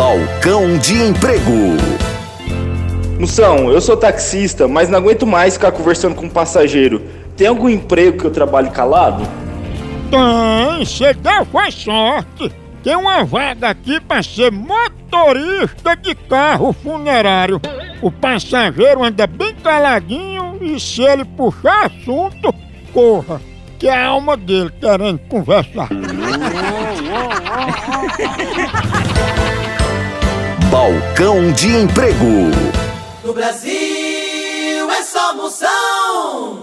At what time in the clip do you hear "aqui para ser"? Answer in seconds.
13.68-14.50